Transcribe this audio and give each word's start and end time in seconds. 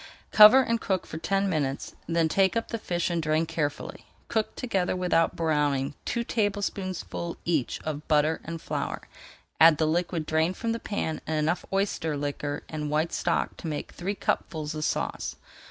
Cover 0.31 0.63
and 0.63 0.81
cook 0.81 1.05
for 1.05 1.19
ten 1.19 1.47
minutes, 1.47 1.93
then 2.07 2.27
take 2.27 2.55
up 2.57 2.69
the 2.69 2.79
fish 2.79 3.11
and 3.11 3.21
drain 3.21 3.45
carefully. 3.45 4.07
Cook 4.29 4.55
together 4.55 4.95
without 4.95 5.35
browning, 5.35 5.93
two 6.05 6.23
tablespoonfuls 6.23 7.37
each 7.45 7.79
of 7.83 8.07
butter 8.07 8.41
and 8.43 8.59
flour, 8.59 9.01
add 9.59 9.77
the 9.77 9.85
liquid 9.85 10.25
[Page 10.25 10.55
391] 10.55 10.55
drained 10.55 10.57
from 10.57 10.71
the 10.71 10.79
pan 10.79 11.21
and 11.27 11.37
enough 11.37 11.63
oyster 11.71 12.17
liquor 12.17 12.63
and 12.67 12.89
white 12.89 13.13
stock 13.13 13.55
to 13.57 13.67
make 13.67 13.91
three 13.91 14.15
cupfuls 14.15 14.73
of 14.73 14.83
sauce. 14.83 15.35